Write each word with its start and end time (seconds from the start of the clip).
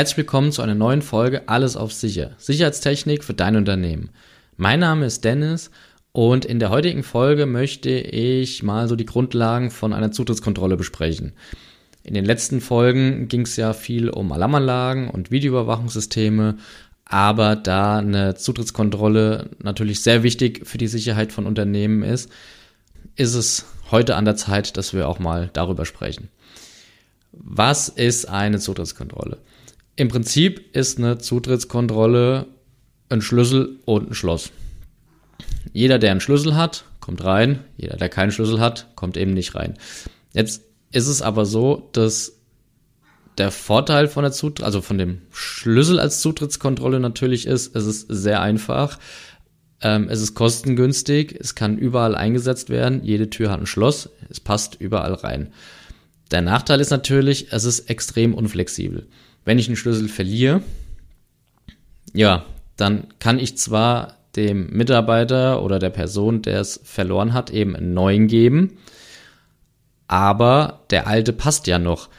Herzlich 0.00 0.16
willkommen 0.16 0.50
zu 0.50 0.62
einer 0.62 0.74
neuen 0.74 1.02
Folge 1.02 1.46
Alles 1.46 1.76
auf 1.76 1.92
Sicher. 1.92 2.30
Sicherheitstechnik 2.38 3.22
für 3.22 3.34
dein 3.34 3.54
Unternehmen. 3.54 4.08
Mein 4.56 4.80
Name 4.80 5.04
ist 5.04 5.26
Dennis 5.26 5.70
und 6.12 6.46
in 6.46 6.58
der 6.58 6.70
heutigen 6.70 7.02
Folge 7.02 7.44
möchte 7.44 7.90
ich 7.90 8.62
mal 8.62 8.88
so 8.88 8.96
die 8.96 9.04
Grundlagen 9.04 9.70
von 9.70 9.92
einer 9.92 10.10
Zutrittskontrolle 10.10 10.78
besprechen. 10.78 11.34
In 12.02 12.14
den 12.14 12.24
letzten 12.24 12.62
Folgen 12.62 13.28
ging 13.28 13.42
es 13.42 13.56
ja 13.56 13.74
viel 13.74 14.08
um 14.08 14.32
Alarmanlagen 14.32 15.10
und 15.10 15.30
Videoüberwachungssysteme, 15.30 16.56
aber 17.04 17.54
da 17.54 17.98
eine 17.98 18.36
Zutrittskontrolle 18.36 19.50
natürlich 19.62 20.00
sehr 20.00 20.22
wichtig 20.22 20.66
für 20.66 20.78
die 20.78 20.88
Sicherheit 20.88 21.30
von 21.30 21.44
Unternehmen 21.44 22.02
ist, 22.04 22.32
ist 23.16 23.34
es 23.34 23.66
heute 23.90 24.16
an 24.16 24.24
der 24.24 24.36
Zeit, 24.36 24.78
dass 24.78 24.94
wir 24.94 25.10
auch 25.10 25.18
mal 25.18 25.50
darüber 25.52 25.84
sprechen. 25.84 26.30
Was 27.32 27.90
ist 27.90 28.30
eine 28.30 28.60
Zutrittskontrolle? 28.60 29.36
Im 30.00 30.08
Prinzip 30.08 30.74
ist 30.74 30.96
eine 30.96 31.18
Zutrittskontrolle 31.18 32.46
ein 33.10 33.20
Schlüssel 33.20 33.80
und 33.84 34.08
ein 34.08 34.14
Schloss. 34.14 34.50
Jeder, 35.74 35.98
der 35.98 36.12
einen 36.12 36.22
Schlüssel 36.22 36.56
hat, 36.56 36.84
kommt 37.00 37.22
rein. 37.22 37.64
Jeder, 37.76 37.98
der 37.98 38.08
keinen 38.08 38.32
Schlüssel 38.32 38.60
hat, 38.60 38.86
kommt 38.96 39.18
eben 39.18 39.34
nicht 39.34 39.54
rein. 39.54 39.74
Jetzt 40.32 40.62
ist 40.90 41.06
es 41.06 41.20
aber 41.20 41.44
so, 41.44 41.90
dass 41.92 42.32
der 43.36 43.50
Vorteil 43.50 44.08
von 44.08 44.22
der 44.22 44.32
Zut 44.32 44.62
also 44.62 44.80
von 44.80 44.96
dem 44.96 45.20
Schlüssel 45.32 46.00
als 46.00 46.22
Zutrittskontrolle 46.22 46.98
natürlich 46.98 47.46
ist, 47.46 47.76
es 47.76 47.84
ist 47.84 48.06
sehr 48.08 48.40
einfach. 48.40 48.98
Ähm, 49.82 50.08
es 50.08 50.22
ist 50.22 50.34
kostengünstig, 50.34 51.36
es 51.38 51.54
kann 51.54 51.76
überall 51.76 52.14
eingesetzt 52.14 52.70
werden, 52.70 53.04
jede 53.04 53.28
Tür 53.28 53.50
hat 53.50 53.60
ein 53.60 53.66
Schloss, 53.66 54.08
es 54.30 54.40
passt 54.40 54.76
überall 54.80 55.12
rein. 55.12 55.52
Der 56.30 56.40
Nachteil 56.40 56.80
ist 56.80 56.90
natürlich, 56.90 57.52
es 57.52 57.64
ist 57.64 57.90
extrem 57.90 58.32
unflexibel 58.32 59.06
wenn 59.50 59.58
ich 59.58 59.66
einen 59.66 59.74
Schlüssel 59.74 60.08
verliere, 60.08 60.62
ja, 62.12 62.44
dann 62.76 63.08
kann 63.18 63.40
ich 63.40 63.58
zwar 63.58 64.14
dem 64.36 64.70
Mitarbeiter 64.70 65.64
oder 65.64 65.80
der 65.80 65.90
Person, 65.90 66.40
der 66.40 66.60
es 66.60 66.80
verloren 66.84 67.32
hat, 67.32 67.50
eben 67.50 67.74
einen 67.74 67.92
neuen 67.92 68.28
geben, 68.28 68.78
aber 70.06 70.84
der 70.90 71.08
alte 71.08 71.32
passt 71.32 71.66
ja 71.66 71.80
noch. 71.80 72.10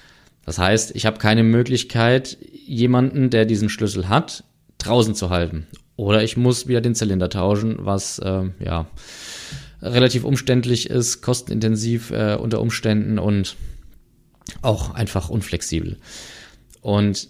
Das 0.46 0.60
heißt, 0.60 0.94
ich 0.94 1.06
habe 1.06 1.20
keine 1.20 1.44
Möglichkeit, 1.44 2.38
jemanden, 2.66 3.30
der 3.30 3.46
diesen 3.46 3.70
Schlüssel 3.70 4.10
hat, 4.10 4.44
draußen 4.78 5.16
zu 5.16 5.30
halten. 5.30 5.68
Oder 5.96 6.24
ich 6.24 6.36
muss 6.36 6.68
wieder 6.68 6.82
den 6.82 6.96
Zylinder 6.96 7.30
tauschen, 7.30 7.78
was 7.80 8.20
äh, 8.20 8.50
ja 8.60 8.88
relativ 9.82 10.26
umständlich 10.26 10.90
ist, 10.90 11.22
kostenintensiv 11.22 12.12
äh, 12.12 12.36
unter 12.36 12.60
Umständen 12.60 13.20
und 13.20 13.56
auch 14.62 14.94
einfach 14.94 15.30
unflexibel. 15.30 15.98
Und 16.82 17.30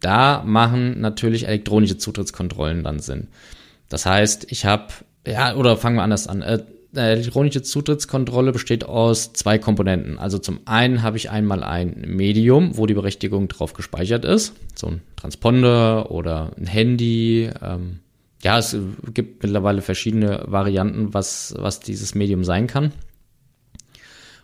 da 0.00 0.42
machen 0.44 1.00
natürlich 1.00 1.46
elektronische 1.46 1.98
Zutrittskontrollen 1.98 2.84
dann 2.84 2.98
Sinn. 3.00 3.28
Das 3.88 4.06
heißt, 4.06 4.46
ich 4.50 4.64
habe, 4.64 4.88
ja, 5.26 5.54
oder 5.56 5.76
fangen 5.76 5.96
wir 5.96 6.02
anders 6.02 6.26
an. 6.26 6.42
Äh, 6.42 6.60
elektronische 6.94 7.62
Zutrittskontrolle 7.62 8.52
besteht 8.52 8.84
aus 8.84 9.32
zwei 9.32 9.58
Komponenten. 9.58 10.18
Also 10.18 10.38
zum 10.38 10.60
einen 10.66 11.02
habe 11.02 11.16
ich 11.16 11.30
einmal 11.30 11.62
ein 11.62 12.04
Medium, 12.06 12.76
wo 12.76 12.86
die 12.86 12.94
Berechtigung 12.94 13.48
drauf 13.48 13.72
gespeichert 13.72 14.24
ist, 14.24 14.54
so 14.74 14.88
ein 14.88 15.02
Transponder 15.16 16.10
oder 16.10 16.50
ein 16.58 16.66
Handy. 16.66 17.50
Ähm, 17.62 18.00
ja, 18.42 18.58
es 18.58 18.76
gibt 19.14 19.42
mittlerweile 19.42 19.82
verschiedene 19.82 20.44
Varianten, 20.46 21.14
was, 21.14 21.54
was 21.56 21.80
dieses 21.80 22.14
Medium 22.14 22.44
sein 22.44 22.66
kann. 22.66 22.92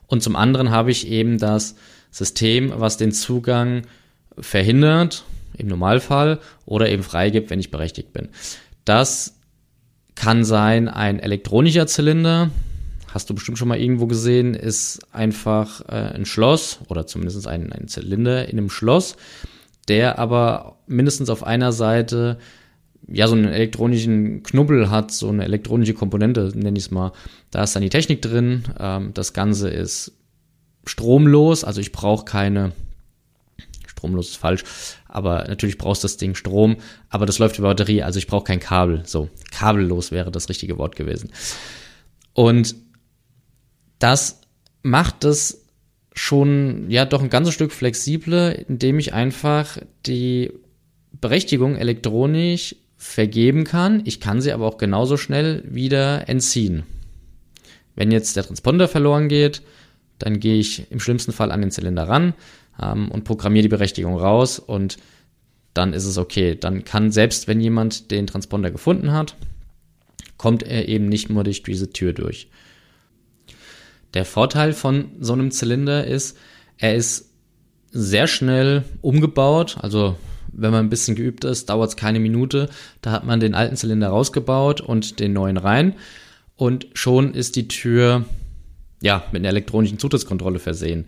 Und 0.07 0.23
zum 0.23 0.37
anderen 0.37 0.71
habe 0.71 0.91
ich 0.91 1.09
eben 1.09 1.39
das 1.39 1.75
System, 2.11 2.73
was 2.77 2.97
den 2.97 3.13
Zugang 3.13 3.83
verhindert, 4.41 5.25
im 5.57 5.67
Normalfall, 5.67 6.39
oder 6.67 6.89
eben 6.89 7.03
freigibt, 7.03 7.51
wenn 7.51 7.61
ich 7.61 7.71
berechtigt 7.71 8.13
bin. 8.13 8.29
Das 8.85 9.39
kann 10.15 10.45
sein 10.45 10.89
ein 10.89 11.21
elektronischer 11.21 11.87
Zylinder, 11.87 12.51
hast 13.13 13.31
du 13.31 13.35
bestimmt 13.35 13.59
schon 13.59 13.69
mal 13.69 13.79
irgendwo 13.79 14.07
gesehen, 14.07 14.55
ist 14.55 15.01
einfach 15.13 15.81
äh, 15.89 16.15
ein 16.15 16.27
Schloss 16.27 16.81
oder 16.89 17.07
zumindest 17.07 17.47
ein, 17.47 17.73
ein 17.73 17.89
Zylinder 17.89 18.49
in 18.49 18.59
einem 18.59 18.71
Schloss, 18.71 19.17
der 19.89 20.19
aber 20.19 20.77
mindestens 20.87 21.31
auf 21.31 21.45
einer 21.45 21.73
Seite 21.73 22.39
ja 23.11 23.27
so 23.27 23.35
einen 23.35 23.47
elektronischen 23.47 24.43
Knubbel 24.43 24.91
hat, 24.91 25.13
so 25.13 25.29
eine 25.29 25.45
elektronische 25.45 25.95
Komponente, 25.95 26.53
nenne 26.55 26.79
ich 26.79 26.87
es 26.87 26.91
mal. 26.91 27.13
Da 27.51 27.63
ist 27.63 27.75
dann 27.75 27.83
die 27.83 27.89
Technik 27.89 28.21
drin. 28.21 28.65
Ähm, 28.79 29.13
das 29.15 29.33
Ganze 29.33 29.71
ist 29.71 30.13
stromlos, 30.85 31.65
also 31.65 31.81
ich 31.81 31.93
brauche 31.93 32.25
keine 32.25 32.73
stromlos 33.99 34.31
ist 34.31 34.37
falsch, 34.37 34.65
aber 35.07 35.45
natürlich 35.49 35.79
brauchst 35.79 36.05
das 36.05 36.17
Ding 36.17 36.35
Strom, 36.35 36.77
aber 37.09 37.27
das 37.27 37.39
läuft 37.39 37.59
über 37.59 37.69
Batterie, 37.69 38.03
also 38.03 38.19
ich 38.19 38.27
brauche 38.27 38.45
kein 38.45 38.61
Kabel. 38.61 39.03
So, 39.05 39.29
kabellos 39.51 40.13
wäre 40.13 40.31
das 40.31 40.49
richtige 40.49 40.79
Wort 40.79 40.97
gewesen. 40.97 41.31
Und 42.33 42.75
das 43.99 44.41
macht 44.83 45.25
es 45.25 45.65
schon, 46.15 46.91
ja, 46.91 47.05
doch 47.05 47.23
ein 47.23 47.31
ganzes 47.31 47.55
Stück 47.55 47.73
flexibler, 47.73 48.69
indem 48.69 48.99
ich 48.99 49.13
einfach 49.15 49.79
die 50.07 50.53
Berechtigung 51.13 51.77
elektronisch 51.77 52.77
vergeben 52.97 53.65
kann. 53.65 54.03
Ich 54.05 54.21
kann 54.21 54.41
sie 54.41 54.53
aber 54.53 54.67
auch 54.67 54.79
genauso 54.79 55.17
schnell 55.17 55.63
wieder 55.65 56.29
entziehen. 56.29 56.83
Wenn 57.95 58.11
jetzt 58.11 58.37
der 58.37 58.45
Transponder 58.45 58.89
verloren 58.89 59.29
geht, 59.29 59.63
dann 60.19 60.41
gehe 60.41 60.59
ich 60.59 60.91
im 60.91 61.01
schlimmsten 61.01 61.33
Fall 61.33 61.53
an 61.53 61.61
den 61.61 61.71
Zylinder 61.71 62.09
ran, 62.09 62.35
ähm, 62.81 63.11
und 63.11 63.25
programmiere 63.25 63.63
die 63.63 63.69
Berechtigung 63.69 64.17
raus 64.17 64.59
und 64.59 64.99
dann 65.75 65.93
ist 65.93 66.05
es 66.05 66.19
okay. 66.19 66.57
Dann 66.57 66.85
kann 66.85 67.13
selbst, 67.13 67.47
wenn 67.47 67.61
jemand 67.61 68.11
den 68.11 68.27
Transponder 68.27 68.71
gefunden 68.71 69.13
hat, 69.13 69.37
kommt 70.37 70.63
er 70.63 70.89
eben 70.89 71.09
nicht 71.09 71.31
nur 71.31 71.45
durch 71.45 71.63
diese 71.63 71.91
Tür 71.91 72.13
durch. 72.13 72.49
Der 74.15 74.25
Vorteil 74.25 74.73
von 74.73 75.13
so 75.21 75.35
einem 75.35 75.51
Zylinder 75.51 76.07
ist, 76.07 76.37
er 76.79 76.95
ist 76.95 77.31
sehr 77.91 78.27
schnell 78.27 78.85
umgebaut. 79.03 79.77
Also 79.81 80.17
wenn 80.53 80.71
man 80.71 80.87
ein 80.87 80.91
bisschen 80.91 81.15
geübt 81.15 81.45
ist, 81.45 81.69
dauert 81.69 81.91
es 81.91 81.97
keine 81.97 82.21
Minute. 82.21 82.69
Da 83.03 83.13
hat 83.13 83.25
man 83.25 83.41
den 83.41 83.55
alten 83.55 83.77
Zylinder 83.77 84.09
rausgebaut 84.09 84.81
und 84.81 85.21
den 85.21 85.33
neuen 85.33 85.57
rein. 85.57 85.95
Und 86.57 86.87
schon 86.95 87.35
ist 87.35 87.57
die 87.57 87.69
Tür 87.69 88.25
ja 89.01 89.25
mit 89.31 89.41
einer 89.41 89.51
elektronischen 89.51 89.99
Zutrittskontrolle 89.99 90.59
versehen. 90.59 91.07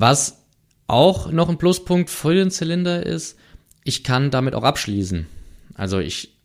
Was 0.00 0.44
auch 0.86 1.32
noch 1.32 1.48
ein 1.48 1.58
Pluspunkt 1.58 2.08
für 2.08 2.32
den 2.32 2.52
Zylinder 2.52 3.04
ist, 3.04 3.36
ich 3.82 4.04
kann 4.04 4.30
damit 4.30 4.54
auch 4.54 4.62
abschließen. 4.62 5.26
Also 5.74 5.98
ich 5.98 6.36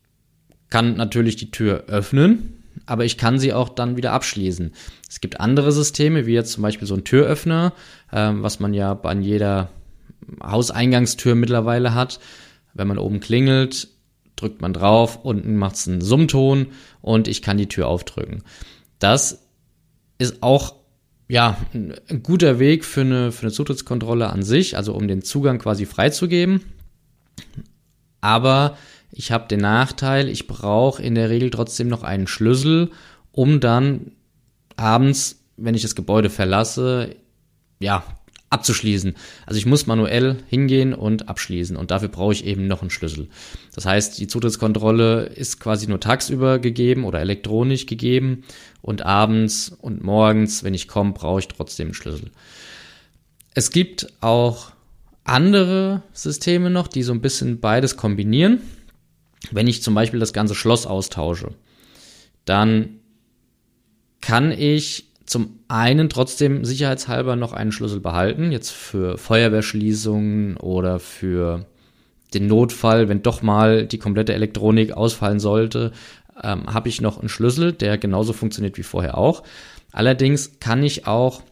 kann 0.72 0.96
natürlich 0.98 1.36
die 1.36 1.52
Tür 1.52 1.84
öffnen, 1.86 2.64
aber 2.88 3.06
ich 3.06 3.16
kann 3.16 3.38
sie 3.38 3.54
auch 3.54 3.70
dann 3.70 3.96
wieder 3.96 4.12
abschließen. 4.12 4.74
Es 5.08 5.22
gibt 5.22 5.40
andere 5.40 5.72
Systeme, 5.72 6.26
wie 6.26 6.34
jetzt 6.34 6.52
zum 6.52 6.64
Beispiel 6.64 6.88
so 6.88 6.96
ein 6.96 7.04
Türöffner, 7.04 7.74
äh, 8.12 8.32
was 8.34 8.60
man 8.60 8.74
ja 8.74 9.00
an 9.04 9.22
jeder 9.22 9.70
Hauseingangstür 10.42 11.36
mittlerweile 11.36 11.94
hat. 11.94 12.20
Wenn 12.74 12.88
man 12.88 12.98
oben 12.98 13.20
klingelt, 13.20 13.88
drückt 14.36 14.64
man 14.64 14.74
drauf, 14.74 15.20
unten 15.24 15.58
macht 15.58 15.76
es 15.76 15.88
einen 15.88 16.02
Summton 16.02 16.70
und 17.02 17.28
ich 17.28 17.44
kann 17.44 17.60
die 17.60 17.70
Tür 17.70 17.88
aufdrücken. 17.88 18.42
Das 18.98 19.46
ist 20.18 20.42
auch 20.42 20.74
ja, 21.28 21.58
ein 21.74 22.22
guter 22.22 22.60
Weg 22.60 22.86
für 22.86 23.02
eine, 23.02 23.32
für 23.32 23.44
eine 23.44 23.52
Zutrittskontrolle 23.52 24.30
an 24.30 24.44
sich, 24.44 24.78
also 24.78 24.94
um 24.94 25.08
den 25.08 25.22
Zugang 25.22 25.60
quasi 25.60 25.86
freizugeben. 25.86 26.62
Aber 28.22 28.78
ich 29.12 29.32
habe 29.32 29.48
den 29.48 29.60
Nachteil, 29.60 30.28
ich 30.28 30.48
brauche 30.48 31.02
in 31.02 31.16
der 31.16 31.30
Regel 31.30 31.50
trotzdem 31.50 31.88
noch 31.88 32.04
einen 32.04 32.28
Schlüssel, 32.28 32.92
um 33.32 33.60
dann 33.60 34.12
abends, 34.76 35.44
wenn 35.58 35.76
ich 35.76 35.82
das 35.82 35.96
Gebäude 35.96 36.30
verlasse, 36.30 37.16
ja, 37.80 38.04
abzuschließen. 38.54 39.16
Also 39.46 39.58
ich 39.58 39.66
muss 39.66 39.88
manuell 39.88 40.38
hingehen 40.48 40.94
und 40.94 41.28
abschließen 41.28 41.76
und 41.76 41.92
dafür 41.92 42.10
brauche 42.10 42.34
ich 42.34 42.46
eben 42.46 42.68
noch 42.68 42.82
einen 42.82 42.92
Schlüssel. 42.92 43.28
Das 43.76 43.86
heißt, 43.86 44.20
die 44.20 44.28
Zutrittskontrolle 44.28 45.26
ist 45.26 45.60
quasi 45.60 45.88
nur 45.88 46.00
tagsüber 46.00 46.60
gegeben 46.60 47.04
oder 47.04 47.20
elektronisch 47.20 47.86
gegeben 47.86 48.44
und 48.82 49.04
abends 49.06 49.76
und 49.82 50.04
morgens, 50.04 50.64
wenn 50.64 50.74
ich 50.74 50.88
komme, 50.88 51.14
brauche 51.14 51.40
ich 51.40 51.48
trotzdem 51.48 51.88
einen 51.88 51.94
Schlüssel. 51.94 52.32
Es 53.56 53.72
gibt 53.72 54.08
auch 54.22 54.72
andere 55.24 56.04
Systeme 56.14 56.70
noch, 56.70 56.88
die 56.88 57.04
so 57.04 57.14
ein 57.14 57.22
bisschen 57.22 57.60
beides 57.60 57.98
kombinieren. 57.98 58.62
Wenn 59.52 59.68
ich 59.68 59.84
zum 59.84 59.94
Beispiel 59.94 60.20
das 60.20 60.34
ganze 60.34 60.56
Schloss 60.56 60.86
austausche, 60.86 61.50
dann 62.46 63.00
kann 64.22 64.52
ich 64.52 65.13
zum 65.26 65.60
einen 65.68 66.10
trotzdem 66.10 66.66
sicherheitshalber 66.66 67.36
noch 67.36 67.54
einen 67.54 67.72
Schlüssel 67.72 68.00
behalten, 68.00 68.52
jetzt 68.52 68.72
für 68.72 69.18
Feuerwehrschließungen 69.18 70.58
oder 70.58 71.00
für 71.00 71.66
den 72.34 72.48
Notfall, 72.48 73.10
wenn 73.10 73.22
doch 73.22 73.42
mal 73.42 73.86
die 73.86 74.00
komplette 74.00 74.34
Elektronik 74.34 74.92
ausfallen 74.92 75.40
sollte, 75.40 75.92
ähm, 76.42 76.74
habe 76.74 76.90
ich 76.90 77.00
noch 77.00 77.20
einen 77.20 77.30
Schlüssel, 77.30 77.74
der 77.74 77.98
genauso 77.98 78.34
funktioniert 78.34 78.78
wie 78.78 78.84
vorher 78.84 79.18
auch. 79.18 79.44
Allerdings 79.92 80.60
kann 80.60 80.84
ich 80.84 81.08
auch, 81.08 81.44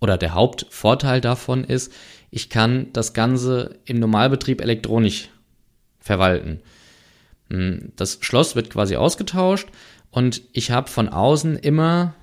oder 0.00 0.18
der 0.18 0.34
Hauptvorteil 0.34 1.20
davon 1.20 1.64
ist, 1.64 1.92
Ich 2.32 2.48
kann 2.48 2.92
das 2.92 3.12
Ganze 3.12 3.80
im 3.86 3.98
Normalbetrieb 3.98 4.60
elektronisch 4.60 5.30
verwalten. 5.98 6.60
Hm, 7.50 7.90
das 7.96 8.18
Schloss 8.20 8.54
wird 8.54 8.70
quasi 8.70 8.94
ausgetauscht 8.94 9.68
und 10.12 10.42
ich 10.52 10.70
habe 10.70 10.88
von 10.88 11.08
außen 11.08 11.56
immer 11.56 12.14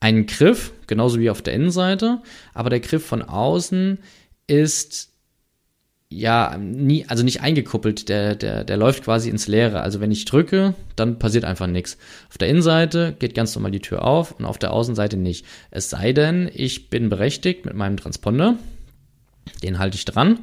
einen 0.00 0.26
Griff, 0.26 0.72
genauso 0.86 1.20
wie 1.20 1.30
auf 1.30 1.42
der 1.42 1.54
Innenseite, 1.54 2.22
aber 2.54 2.70
der 2.70 2.80
Griff 2.80 3.06
von 3.06 3.22
außen 3.22 3.98
ist 4.46 5.10
ja 6.12 6.58
nie, 6.58 7.06
also 7.06 7.22
nicht 7.22 7.40
eingekuppelt, 7.40 8.08
der, 8.08 8.34
der, 8.34 8.64
der 8.64 8.76
läuft 8.76 9.04
quasi 9.04 9.30
ins 9.30 9.46
Leere. 9.46 9.80
Also 9.80 10.00
wenn 10.00 10.10
ich 10.10 10.24
drücke, 10.24 10.74
dann 10.96 11.20
passiert 11.20 11.44
einfach 11.44 11.68
nichts. 11.68 11.98
Auf 12.28 12.38
der 12.38 12.48
Innenseite 12.48 13.14
geht 13.16 13.34
ganz 13.34 13.54
normal 13.54 13.70
die 13.70 13.80
Tür 13.80 14.04
auf 14.04 14.32
und 14.32 14.44
auf 14.44 14.58
der 14.58 14.72
Außenseite 14.72 15.16
nicht. 15.16 15.46
Es 15.70 15.88
sei 15.88 16.12
denn, 16.12 16.50
ich 16.52 16.90
bin 16.90 17.10
berechtigt 17.10 17.64
mit 17.64 17.74
meinem 17.74 17.96
Transponder, 17.96 18.56
den 19.62 19.78
halte 19.78 19.96
ich 19.96 20.04
dran 20.04 20.40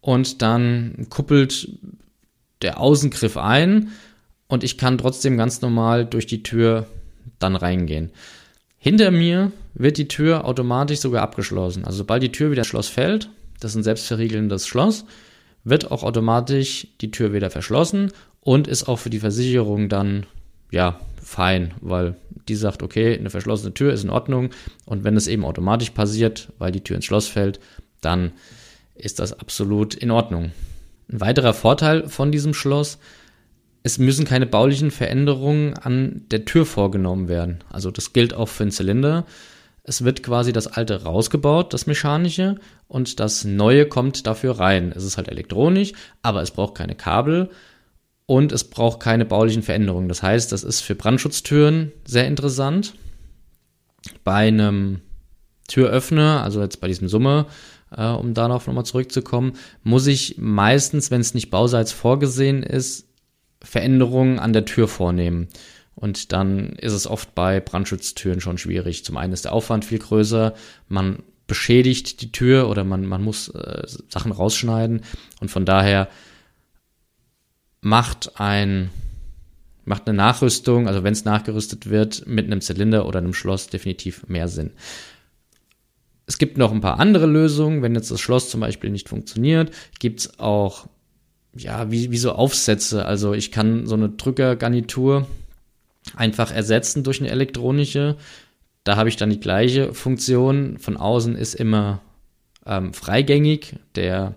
und 0.00 0.40
dann 0.40 1.06
kuppelt 1.10 1.68
der 2.62 2.78
Außengriff 2.80 3.36
ein 3.36 3.90
und 4.46 4.62
ich 4.62 4.78
kann 4.78 4.98
trotzdem 4.98 5.36
ganz 5.36 5.60
normal 5.62 6.06
durch 6.06 6.26
die 6.26 6.44
Tür 6.44 6.86
dann 7.40 7.56
reingehen. 7.56 8.10
Hinter 8.78 9.10
mir 9.10 9.52
wird 9.74 9.98
die 9.98 10.08
Tür 10.08 10.44
automatisch 10.44 11.00
sogar 11.00 11.22
abgeschlossen. 11.22 11.84
Also 11.84 11.98
sobald 11.98 12.22
die 12.22 12.32
Tür 12.32 12.50
wieder 12.50 12.60
ins 12.60 12.68
Schloss 12.68 12.88
fällt, 12.88 13.28
das 13.60 13.72
ist 13.72 13.76
ein 13.76 13.82
selbstverriegelndes 13.82 14.66
Schloss, 14.66 15.04
wird 15.64 15.90
auch 15.90 16.04
automatisch 16.04 16.86
die 17.00 17.10
Tür 17.10 17.32
wieder 17.32 17.50
verschlossen 17.50 18.12
und 18.40 18.68
ist 18.68 18.88
auch 18.88 18.98
für 18.98 19.10
die 19.10 19.18
Versicherung 19.18 19.88
dann, 19.88 20.26
ja, 20.70 21.00
fein, 21.22 21.74
weil 21.80 22.16
die 22.48 22.54
sagt, 22.54 22.82
okay, 22.82 23.18
eine 23.18 23.30
verschlossene 23.30 23.74
Tür 23.74 23.92
ist 23.92 24.04
in 24.04 24.10
Ordnung 24.10 24.50
und 24.86 25.04
wenn 25.04 25.16
es 25.16 25.26
eben 25.26 25.44
automatisch 25.44 25.90
passiert, 25.90 26.48
weil 26.58 26.72
die 26.72 26.82
Tür 26.82 26.96
ins 26.96 27.04
Schloss 27.04 27.26
fällt, 27.26 27.60
dann 28.00 28.32
ist 28.94 29.18
das 29.18 29.38
absolut 29.38 29.94
in 29.94 30.10
Ordnung. 30.10 30.52
Ein 31.10 31.20
weiterer 31.20 31.52
Vorteil 31.52 32.08
von 32.08 32.32
diesem 32.32 32.54
Schloss, 32.54 32.98
es 33.88 33.98
müssen 33.98 34.24
keine 34.24 34.46
baulichen 34.46 34.90
Veränderungen 34.90 35.74
an 35.74 36.22
der 36.30 36.44
Tür 36.44 36.66
vorgenommen 36.66 37.28
werden. 37.28 37.58
Also 37.70 37.90
das 37.90 38.12
gilt 38.12 38.34
auch 38.34 38.48
für 38.48 38.64
einen 38.64 38.70
Zylinder 38.70 39.24
es 39.88 40.04
wird 40.04 40.22
quasi 40.22 40.52
das 40.52 40.66
alte 40.66 41.02
rausgebaut, 41.04 41.72
das 41.72 41.86
mechanische, 41.86 42.56
und 42.88 43.20
das 43.20 43.44
neue 43.44 43.86
kommt 43.86 44.26
dafür 44.26 44.58
rein. 44.58 44.92
Es 44.94 45.02
ist 45.02 45.16
halt 45.16 45.28
elektronisch, 45.28 45.92
aber 46.20 46.42
es 46.42 46.50
braucht 46.50 46.74
keine 46.74 46.94
Kabel 46.94 47.48
und 48.26 48.52
es 48.52 48.64
braucht 48.64 49.00
keine 49.00 49.24
baulichen 49.24 49.62
Veränderungen. 49.62 50.08
Das 50.10 50.22
heißt, 50.22 50.52
das 50.52 50.62
ist 50.62 50.82
für 50.82 50.94
Brandschutztüren 50.94 51.92
sehr 52.04 52.26
interessant. 52.26 52.94
Bei 54.24 54.48
einem 54.48 55.00
Türöffner, 55.68 56.42
also 56.44 56.60
jetzt 56.60 56.82
bei 56.82 56.88
diesem 56.88 57.08
Summe, 57.08 57.46
äh, 57.90 58.08
um 58.08 58.34
darauf 58.34 58.66
nochmal 58.66 58.84
zurückzukommen, 58.84 59.54
muss 59.82 60.06
ich 60.06 60.36
meistens, 60.36 61.10
wenn 61.10 61.22
es 61.22 61.32
nicht 61.32 61.48
bauseits 61.48 61.92
vorgesehen 61.92 62.62
ist, 62.62 63.07
Veränderungen 63.68 64.38
an 64.38 64.54
der 64.54 64.64
Tür 64.64 64.88
vornehmen. 64.88 65.48
Und 65.94 66.32
dann 66.32 66.70
ist 66.70 66.94
es 66.94 67.06
oft 67.06 67.34
bei 67.34 67.60
Brandschutztüren 67.60 68.40
schon 68.40 68.56
schwierig. 68.56 69.04
Zum 69.04 69.16
einen 69.18 69.34
ist 69.34 69.44
der 69.44 69.52
Aufwand 69.52 69.84
viel 69.84 69.98
größer, 69.98 70.54
man 70.88 71.22
beschädigt 71.46 72.22
die 72.22 72.32
Tür 72.32 72.68
oder 72.70 72.84
man, 72.84 73.04
man 73.04 73.22
muss 73.22 73.48
äh, 73.48 73.82
Sachen 74.08 74.32
rausschneiden. 74.32 75.02
Und 75.40 75.50
von 75.50 75.64
daher 75.64 76.08
macht 77.80 78.40
ein 78.40 78.90
macht 79.84 80.06
eine 80.06 80.16
Nachrüstung, 80.16 80.86
also 80.86 81.02
wenn 81.02 81.14
es 81.14 81.24
nachgerüstet 81.24 81.88
wird, 81.88 82.26
mit 82.26 82.46
einem 82.46 82.60
Zylinder 82.60 83.06
oder 83.06 83.18
einem 83.18 83.32
Schloss 83.32 83.68
definitiv 83.68 84.28
mehr 84.28 84.46
Sinn. 84.48 84.72
Es 86.26 86.36
gibt 86.36 86.58
noch 86.58 86.72
ein 86.72 86.82
paar 86.82 87.00
andere 87.00 87.26
Lösungen. 87.26 87.80
Wenn 87.80 87.94
jetzt 87.94 88.10
das 88.10 88.20
Schloss 88.20 88.50
zum 88.50 88.60
Beispiel 88.60 88.90
nicht 88.90 89.08
funktioniert, 89.08 89.72
gibt 89.98 90.20
es 90.20 90.38
auch 90.38 90.88
ja, 91.58 91.90
wie, 91.90 92.10
wie 92.10 92.18
so 92.18 92.32
Aufsätze. 92.32 93.04
Also 93.04 93.34
ich 93.34 93.52
kann 93.52 93.86
so 93.86 93.94
eine 93.94 94.08
Drückergarnitur 94.08 95.26
einfach 96.14 96.52
ersetzen 96.52 97.04
durch 97.04 97.20
eine 97.20 97.30
elektronische. 97.30 98.16
Da 98.84 98.96
habe 98.96 99.08
ich 99.08 99.16
dann 99.16 99.30
die 99.30 99.40
gleiche 99.40 99.92
Funktion. 99.92 100.78
Von 100.78 100.96
außen 100.96 101.34
ist 101.36 101.54
immer 101.54 102.00
ähm, 102.64 102.94
freigängig. 102.94 103.76
Der, 103.96 104.36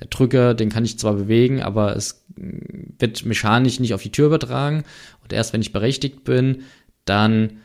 der 0.00 0.06
Drücker, 0.08 0.54
den 0.54 0.70
kann 0.70 0.84
ich 0.84 0.98
zwar 0.98 1.14
bewegen, 1.14 1.62
aber 1.62 1.94
es 1.94 2.24
wird 2.36 3.24
mechanisch 3.24 3.78
nicht 3.78 3.94
auf 3.94 4.02
die 4.02 4.12
Tür 4.12 4.26
übertragen. 4.26 4.84
Und 5.22 5.32
erst 5.32 5.52
wenn 5.52 5.60
ich 5.60 5.72
berechtigt 5.72 6.24
bin, 6.24 6.62
dann 7.04 7.58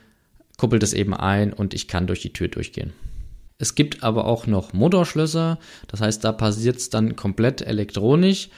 kuppelt 0.57 0.83
es 0.83 0.93
eben 0.93 1.13
ein 1.13 1.53
und 1.53 1.73
ich 1.73 1.87
kann 1.87 2.07
durch 2.07 2.21
die 2.21 2.33
Tür 2.33 2.47
durchgehen. 2.47 2.93
Es 3.59 3.73
gibt 3.73 4.03
aber 4.03 4.25
auch 4.25 4.45
noch 4.45 4.73
Motorschlösser, 4.73 5.57
das 5.87 6.01
heißt, 6.01 6.23
da 6.23 6.31
passiert 6.31 6.77
es 6.77 6.89
dann 6.89 7.15
komplett 7.15 7.61
elektronisch. 7.61 8.49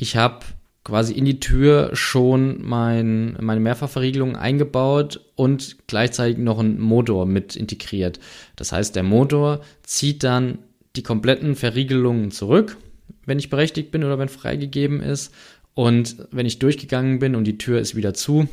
Ich 0.00 0.16
habe 0.16 0.46
quasi 0.84 1.12
in 1.12 1.24
die 1.24 1.40
Tür 1.40 1.90
schon 1.92 2.62
mein, 2.66 3.36
meine 3.40 3.60
Mehrfachverriegelung 3.60 4.36
eingebaut 4.36 5.20
und 5.34 5.76
gleichzeitig 5.88 6.38
noch 6.38 6.60
einen 6.60 6.80
Motor 6.80 7.26
mit 7.26 7.56
integriert. 7.56 8.20
Das 8.56 8.72
heißt, 8.72 8.94
der 8.96 9.02
Motor 9.02 9.60
zieht 9.82 10.22
dann 10.22 10.60
die 10.94 11.02
kompletten 11.02 11.56
Verriegelungen 11.56 12.30
zurück, 12.30 12.78
wenn 13.26 13.40
ich 13.40 13.50
berechtigt 13.50 13.90
bin 13.90 14.04
oder 14.04 14.18
wenn 14.18 14.28
freigegeben 14.28 15.00
ist. 15.00 15.34
Und 15.74 16.16
wenn 16.30 16.46
ich 16.46 16.60
durchgegangen 16.60 17.18
bin 17.18 17.34
und 17.34 17.44
die 17.44 17.58
Tür 17.58 17.80
ist 17.80 17.96
wieder 17.96 18.14
zu, 18.14 18.48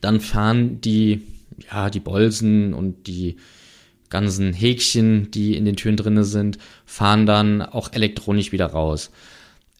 dann 0.00 0.18
fahren 0.18 0.80
die, 0.80 1.22
ja, 1.70 1.90
die 1.90 2.00
Bolzen 2.00 2.72
und 2.72 3.06
die 3.06 3.36
ganzen 4.08 4.54
Häkchen, 4.54 5.30
die 5.30 5.56
in 5.56 5.66
den 5.66 5.76
Türen 5.76 5.96
drinne 5.96 6.24
sind, 6.24 6.58
fahren 6.86 7.26
dann 7.26 7.60
auch 7.60 7.92
elektronisch 7.92 8.50
wieder 8.50 8.66
raus 8.66 9.10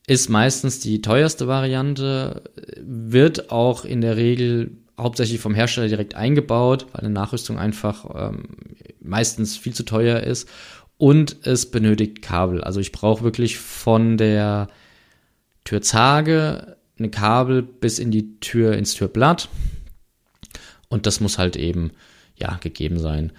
ist 0.08 0.30
meistens 0.30 0.80
die 0.80 1.02
teuerste 1.02 1.46
Variante, 1.48 2.42
wird 2.80 3.50
auch 3.50 3.84
in 3.84 4.00
der 4.00 4.16
Regel 4.16 4.70
hauptsächlich 4.98 5.38
vom 5.38 5.54
Hersteller 5.54 5.88
direkt 5.88 6.14
eingebaut, 6.14 6.86
weil 6.92 7.02
eine 7.02 7.10
Nachrüstung 7.10 7.58
einfach 7.58 8.30
ähm, 8.30 8.44
meistens 9.00 9.58
viel 9.58 9.74
zu 9.74 9.84
teuer 9.84 10.20
ist 10.20 10.48
und 10.96 11.36
es 11.42 11.70
benötigt 11.70 12.22
Kabel. 12.22 12.64
Also 12.64 12.80
ich 12.80 12.90
brauche 12.90 13.22
wirklich 13.22 13.58
von 13.58 14.16
der 14.16 14.68
Türzage 15.64 16.78
eine 16.98 17.10
Kabel 17.10 17.62
bis 17.62 17.98
in 17.98 18.10
die 18.10 18.40
Tür 18.40 18.78
ins 18.78 18.94
Türblatt 18.94 19.50
und 20.88 21.04
das 21.04 21.20
muss 21.20 21.36
halt 21.36 21.54
eben 21.56 21.92
ja 22.34 22.56
gegeben 22.62 22.98
sein. 22.98 23.32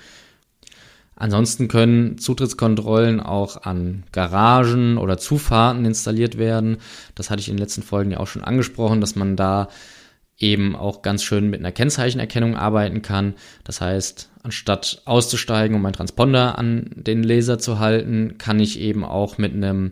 Ansonsten 1.20 1.68
können 1.68 2.18
Zutrittskontrollen 2.18 3.20
auch 3.20 3.64
an 3.64 4.04
Garagen 4.14 4.98
oder 4.98 5.18
Zufahrten 5.18 5.86
installiert 5.86 6.38
werden. 6.38 6.78
Das 7.14 7.30
hatte 7.30 7.42
ich 7.42 7.50
in 7.50 7.56
den 7.56 7.62
letzten 7.62 7.84
Folgen 7.84 8.12
ja 8.12 8.20
auch 8.22 8.28
schon 8.28 8.44
angesprochen, 8.44 9.02
dass 9.02 9.16
man 9.16 9.36
da 9.36 9.68
eben 10.38 10.78
auch 10.78 11.02
ganz 11.02 11.22
schön 11.24 11.50
mit 11.50 11.60
einer 11.60 11.74
Kennzeichenerkennung 11.74 12.56
arbeiten 12.56 13.02
kann. 13.02 13.34
Das 13.66 13.82
heißt, 13.82 14.30
anstatt 14.44 15.02
auszusteigen, 15.04 15.76
um 15.76 15.82
meinen 15.82 15.94
Transponder 15.94 16.58
an 16.58 16.90
den 16.96 17.24
Laser 17.24 17.60
zu 17.60 17.80
halten, 17.80 18.38
kann 18.38 18.62
ich 18.62 18.80
eben 18.80 19.04
auch 19.04 19.38
mit 19.38 19.54
einem 19.54 19.92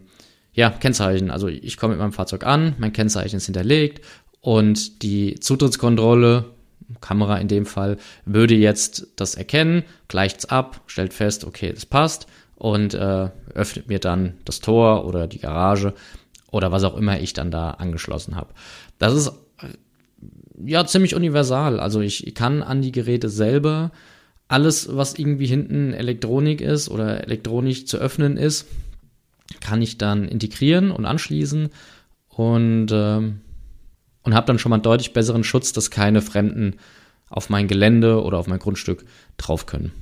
ja, 0.53 0.69
Kennzeichen. 0.69 1.29
Also 1.29 1.49
ich 1.49 1.75
komme 1.75 1.93
mit 1.93 1.99
meinem 1.99 2.13
Fahrzeug 2.13 2.45
an, 2.45 2.73
mein 2.77 2.93
Kennzeichen 2.93 3.35
ist 3.35 3.45
hinterlegt 3.45 4.03
und 4.39 5.03
die 5.03 5.39
Zutrittskontrolle 5.41 6.56
Kamera 7.01 7.37
in 7.37 7.47
dem 7.47 7.65
Fall, 7.65 7.97
würde 8.25 8.55
jetzt 8.55 9.07
das 9.15 9.35
erkennen, 9.35 9.83
gleicht 10.07 10.39
es 10.39 10.45
ab, 10.45 10.81
stellt 10.87 11.13
fest, 11.13 11.45
okay, 11.45 11.71
das 11.73 11.85
passt 11.85 12.27
und 12.55 12.93
äh, 12.93 13.29
öffnet 13.53 13.87
mir 13.87 13.99
dann 13.99 14.33
das 14.45 14.59
Tor 14.59 15.05
oder 15.05 15.27
die 15.27 15.39
Garage 15.39 15.93
oder 16.51 16.71
was 16.71 16.83
auch 16.83 16.97
immer 16.97 17.19
ich 17.19 17.33
dann 17.33 17.51
da 17.51 17.71
angeschlossen 17.71 18.35
habe. 18.35 18.53
Das 18.97 19.13
ist 19.13 19.27
äh, 19.27 19.67
ja 20.65 20.85
ziemlich 20.85 21.15
universal. 21.15 21.79
Also 21.79 22.01
ich 22.01 22.33
kann 22.33 22.63
an 22.63 22.81
die 22.81 22.91
Geräte 22.91 23.29
selber 23.29 23.91
alles, 24.47 24.95
was 24.95 25.19
irgendwie 25.19 25.45
hinten 25.45 25.93
Elektronik 25.93 26.61
ist 26.61 26.89
oder 26.89 27.23
elektronisch 27.23 27.85
zu 27.85 27.97
öffnen 27.97 28.37
ist, 28.37 28.67
kann 29.59 29.81
ich 29.81 29.97
dann 29.97 30.27
integrieren 30.27 30.91
und 30.91 31.05
anschließen 31.05 31.69
und 32.29 32.87
ähm, 32.91 33.41
und 34.27 34.35
habe 34.35 34.45
dann 34.45 34.59
schon 34.59 34.71
mal 34.71 34.75
einen 34.75 34.83
deutlich 34.83 35.13
besseren 35.13 35.45
Schutz, 35.45 35.71
dass 35.71 35.89
keine 35.89 36.21
Fremden 36.21 36.75
auf 37.29 37.49
mein 37.49 37.69
Gelände 37.69 38.21
oder 38.21 38.37
auf 38.37 38.47
mein 38.47 38.59
Grundstück 38.59 39.05
drauf 39.37 39.67
können. 39.67 39.93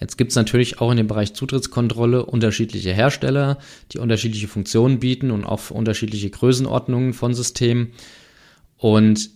Jetzt 0.00 0.18
gibt 0.18 0.32
es 0.32 0.36
natürlich 0.36 0.80
auch 0.80 0.90
in 0.90 0.96
dem 0.96 1.06
Bereich 1.06 1.32
Zutrittskontrolle 1.32 2.26
unterschiedliche 2.26 2.92
Hersteller, 2.92 3.58
die 3.92 3.98
unterschiedliche 3.98 4.48
Funktionen 4.48 4.98
bieten 4.98 5.30
und 5.30 5.44
auch 5.44 5.70
unterschiedliche 5.70 6.28
Größenordnungen 6.28 7.12
von 7.12 7.34
Systemen. 7.34 7.92
Und 8.78 9.30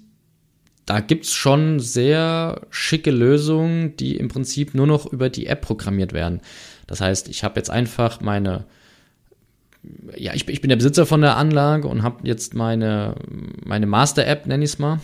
da 0.85 0.99
gibt 0.99 1.27
es 1.27 1.33
schon 1.33 1.79
sehr 1.79 2.63
schicke 2.71 3.13
Lösungen, 3.13 3.95
die 3.95 4.17
im 4.17 4.27
Prinzip 4.27 4.75
nur 4.75 4.89
noch 4.89 5.07
über 5.07 5.31
die 5.31 5.47
App 5.47 5.61
programmiert 5.61 6.13
werden. 6.13 6.41
Das 6.89 7.01
heißt, 7.01 7.29
ich 7.29 7.45
habe 7.45 7.61
jetzt 7.61 7.71
einfach 7.71 8.21
meine 8.21 8.65
ja, 10.17 10.35
ich, 10.35 10.49
ich 10.49 10.61
bin 10.61 10.69
der 10.69 10.77
Besitzer 10.77 11.07
von 11.07 11.21
der 11.21 11.37
Anlage 11.37 11.89
und 11.89 12.03
habe 12.03 12.27
jetzt 12.27 12.55
meine, 12.55 13.15
meine 13.65 13.87
Master-App, 13.87 14.47
nenne 14.47 14.65
ich 14.65 14.73
es 14.73 14.79
mal. 14.79 15.01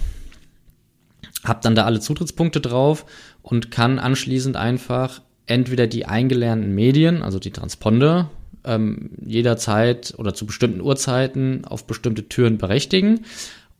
Habe 1.44 1.60
dann 1.62 1.74
da 1.74 1.84
alle 1.84 2.00
Zutrittspunkte 2.00 2.60
drauf 2.60 3.04
und 3.42 3.70
kann 3.70 3.98
anschließend 3.98 4.56
einfach 4.56 5.20
entweder 5.46 5.86
die 5.86 6.06
eingelernten 6.06 6.74
Medien, 6.74 7.22
also 7.22 7.38
die 7.38 7.50
Transponder, 7.50 8.30
ähm, 8.64 9.10
jederzeit 9.24 10.14
oder 10.16 10.34
zu 10.34 10.46
bestimmten 10.46 10.80
Uhrzeiten 10.80 11.64
auf 11.64 11.86
bestimmte 11.86 12.28
Türen 12.28 12.58
berechtigen. 12.58 13.20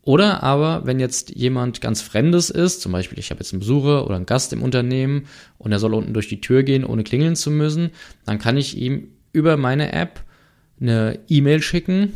Oder 0.03 0.43
aber, 0.43 0.85
wenn 0.85 0.99
jetzt 0.99 1.35
jemand 1.35 1.81
ganz 1.81 2.03
Fremdes 2.03 2.51
ist, 2.51 2.81
zum 2.81 2.91
Beispiel 2.91 3.17
ich 3.17 3.31
habe 3.31 3.39
jetzt 3.39 3.53
einen 3.53 3.61
Besucher 3.61 4.05
oder 4.05 4.15
einen 4.15 4.27
Gast 4.27 4.53
im 4.53 4.61
Unternehmen 4.61 5.25
und 5.57 5.71
er 5.71 5.79
soll 5.79 5.95
unten 5.95 6.13
durch 6.13 6.29
die 6.29 6.41
Tür 6.41 6.61
gehen, 6.61 6.85
ohne 6.85 7.03
klingeln 7.03 7.35
zu 7.35 7.49
müssen, 7.49 7.89
dann 8.23 8.37
kann 8.37 8.55
ich 8.55 8.77
ihm 8.77 9.07
über 9.33 9.57
meine 9.57 9.93
App 9.93 10.23
eine 10.79 11.19
E-Mail 11.27 11.61
schicken 11.61 12.13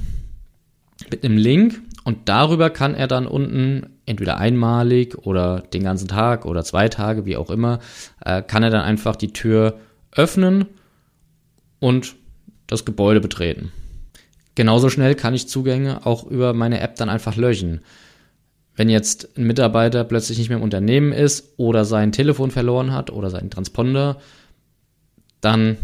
mit 1.10 1.24
einem 1.24 1.38
Link 1.38 1.82
und 2.04 2.28
darüber 2.30 2.70
kann 2.70 2.96
er 2.96 3.08
dann 3.08 3.28
unten 3.28 3.88
entweder 4.06 4.38
einmalig 4.38 5.18
oder 5.18 5.62
den 5.62 5.84
ganzen 5.84 6.08
Tag 6.08 6.46
oder 6.46 6.64
zwei 6.64 6.90
Tage, 6.90 7.26
wie 7.26 7.38
auch 7.38 7.50
immer, 7.50 7.80
äh, 8.26 8.42
kann 8.42 8.64
er 8.64 8.70
dann 8.70 8.82
einfach 8.82 9.16
die 9.16 9.32
Tür 9.32 9.80
öffnen 10.12 10.66
und 11.80 12.16
das 12.68 12.86
Gebäude 12.86 13.22
betreten. 13.22 13.72
Genauso 14.56 14.90
schnell 14.90 15.16
kann 15.16 15.34
ich 15.34 15.48
Zugänge 15.48 16.06
auch 16.06 16.26
über 16.26 16.54
meine 16.54 16.82
App 16.82 16.96
dann 16.96 17.10
einfach 17.10 17.36
löschen. 17.36 17.82
Wenn 18.76 18.90
jetzt 18.90 19.38
ein 19.38 19.46
Mitarbeiter 19.46 20.04
plötzlich 20.04 20.38
nicht 20.38 20.50
mehr 20.50 20.58
im 20.58 20.64
Unternehmen 20.64 21.12
ist 21.12 21.54
oder 21.58 21.86
sein 21.86 22.12
Telefon 22.12 22.52
verloren 22.52 22.92
hat 22.92 23.12
oder 23.12 23.30
seinen 23.30 23.52
Transponder, 23.52 24.18
dann 25.42 25.78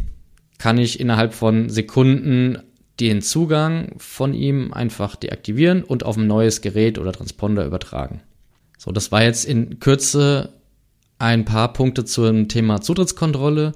kann 0.58 0.78
ich 0.78 1.00
innerhalb 1.00 1.34
von 1.34 1.70
Sekunden 1.70 2.60
den 3.00 3.22
Zugang 3.22 3.94
von 3.98 4.34
ihm 4.34 4.74
einfach 4.74 5.16
deaktivieren 5.16 5.84
und 5.84 6.06
auf 6.06 6.18
ein 6.18 6.28
neues 6.28 6.62
Gerät 6.62 6.98
oder 6.98 7.12
Transponder 7.12 7.66
übertragen. 7.66 8.22
So, 8.78 8.92
das 8.92 9.12
war 9.12 9.24
jetzt 9.24 9.46
in 9.46 9.80
Kürze 9.80 10.54
ein 11.20 11.46
paar 11.46 11.74
Punkte 11.74 12.06
zum 12.06 12.48
Thema 12.48 12.82
Zutrittskontrolle. 12.82 13.74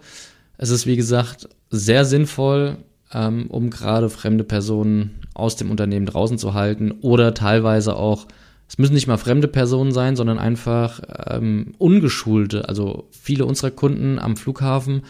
Es 0.57 0.69
ist, 0.69 0.85
wie 0.85 0.95
gesagt, 0.95 1.49
sehr 1.69 2.05
sinnvoll, 2.05 2.77
ähm, 3.13 3.47
um 3.49 3.69
gerade 3.69 4.09
fremde 4.09 4.43
Personen 4.43 5.21
aus 5.33 5.55
dem 5.55 5.71
Unternehmen 5.71 6.05
draußen 6.05 6.37
zu 6.37 6.53
halten 6.53 6.91
oder 7.01 7.33
teilweise 7.33 7.95
auch, 7.95 8.27
es 8.67 8.77
müssen 8.77 8.93
nicht 8.93 9.07
mal 9.07 9.17
fremde 9.17 9.47
Personen 9.47 9.91
sein, 9.91 10.15
sondern 10.15 10.37
einfach 10.37 11.01
ähm, 11.27 11.73
ungeschulte. 11.77 12.69
Also 12.69 13.07
viele 13.09 13.45
unserer 13.45 13.71
Kunden 13.71 14.19
am 14.19 14.37
Flughafen, 14.37 15.03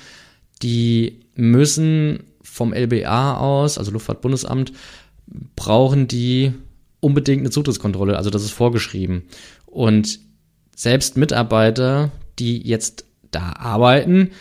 die 0.61 1.19
müssen 1.35 2.23
vom 2.41 2.73
LBA 2.73 3.37
aus, 3.37 3.77
also 3.77 3.91
Luftfahrtbundesamt, 3.91 4.73
brauchen 5.55 6.07
die 6.07 6.53
unbedingt 6.99 7.41
eine 7.41 7.51
Zutrittskontrolle. 7.51 8.17
Also 8.17 8.29
das 8.29 8.43
ist 8.43 8.51
vorgeschrieben. 8.51 9.23
Und 9.65 10.19
selbst 10.75 11.17
Mitarbeiter, 11.17 12.11
die 12.39 12.61
jetzt 12.67 13.05
da 13.31 13.53
arbeiten, 13.53 14.31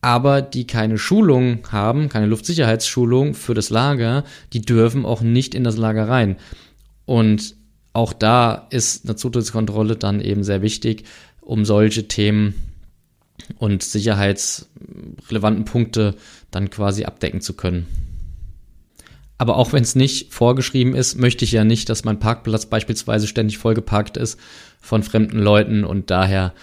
aber 0.00 0.42
die 0.42 0.66
keine 0.66 0.98
Schulung 0.98 1.60
haben, 1.70 2.08
keine 2.08 2.26
Luftsicherheitsschulung 2.26 3.34
für 3.34 3.54
das 3.54 3.70
Lager, 3.70 4.24
die 4.52 4.62
dürfen 4.62 5.04
auch 5.04 5.20
nicht 5.20 5.54
in 5.54 5.64
das 5.64 5.76
Lager 5.76 6.08
rein. 6.08 6.36
Und 7.04 7.56
auch 7.92 8.12
da 8.12 8.66
ist 8.70 9.04
eine 9.04 9.16
Zutrittskontrolle 9.16 9.96
dann 9.96 10.20
eben 10.20 10.44
sehr 10.44 10.62
wichtig, 10.62 11.04
um 11.40 11.64
solche 11.64 12.06
Themen 12.06 12.54
und 13.56 13.82
sicherheitsrelevanten 13.82 15.64
Punkte 15.64 16.14
dann 16.50 16.70
quasi 16.70 17.04
abdecken 17.04 17.40
zu 17.40 17.54
können. 17.54 17.86
Aber 19.38 19.56
auch 19.56 19.72
wenn 19.72 19.84
es 19.84 19.94
nicht 19.94 20.34
vorgeschrieben 20.34 20.94
ist, 20.96 21.16
möchte 21.16 21.44
ich 21.44 21.52
ja 21.52 21.64
nicht, 21.64 21.88
dass 21.88 22.04
mein 22.04 22.18
Parkplatz 22.18 22.66
beispielsweise 22.66 23.28
ständig 23.28 23.58
vollgeparkt 23.58 24.16
ist 24.16 24.38
von 24.80 25.04
fremden 25.04 25.38
Leuten 25.38 25.84
und 25.84 26.10
daher 26.10 26.54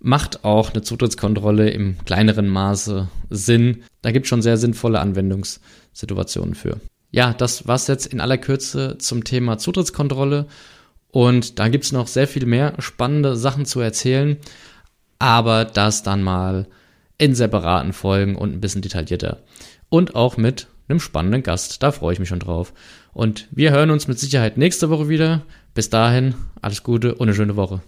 macht 0.00 0.44
auch 0.44 0.70
eine 0.70 0.82
Zutrittskontrolle 0.82 1.70
im 1.70 1.96
kleineren 2.04 2.48
Maße 2.48 3.08
Sinn. 3.30 3.84
Da 4.02 4.12
gibt 4.12 4.26
es 4.26 4.30
schon 4.30 4.42
sehr 4.42 4.56
sinnvolle 4.56 5.00
Anwendungssituationen 5.00 6.54
für. 6.54 6.80
Ja, 7.10 7.34
das 7.34 7.66
war's 7.66 7.86
jetzt 7.86 8.06
in 8.06 8.20
aller 8.20 8.38
Kürze 8.38 8.96
zum 8.98 9.24
Thema 9.24 9.58
Zutrittskontrolle. 9.58 10.46
Und 11.10 11.58
da 11.58 11.68
gibt's 11.68 11.92
noch 11.92 12.06
sehr 12.06 12.28
viel 12.28 12.46
mehr 12.46 12.74
spannende 12.78 13.36
Sachen 13.36 13.66
zu 13.66 13.80
erzählen. 13.80 14.36
Aber 15.20 15.64
das 15.64 16.02
dann 16.02 16.24
mal 16.24 16.66
in 17.18 17.36
separaten 17.36 17.92
Folgen 17.92 18.34
und 18.34 18.52
ein 18.52 18.60
bisschen 18.60 18.82
detaillierter. 18.82 19.38
Und 19.88 20.16
auch 20.16 20.36
mit 20.36 20.66
einem 20.88 20.98
spannenden 20.98 21.42
Gast. 21.42 21.82
Da 21.82 21.92
freue 21.92 22.14
ich 22.14 22.18
mich 22.18 22.28
schon 22.28 22.40
drauf. 22.40 22.72
Und 23.12 23.46
wir 23.52 23.70
hören 23.70 23.90
uns 23.90 24.08
mit 24.08 24.18
Sicherheit 24.18 24.56
nächste 24.56 24.90
Woche 24.90 25.08
wieder. 25.08 25.42
Bis 25.74 25.90
dahin, 25.90 26.34
alles 26.62 26.82
Gute 26.82 27.14
und 27.14 27.28
eine 27.28 27.34
schöne 27.34 27.56
Woche. 27.56 27.80